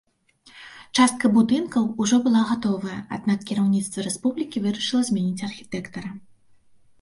[0.99, 6.09] Частка будынкаў ужо была гатовая, аднак кіраўніцтва рэспублікі вырашыла замяніць архітэктара.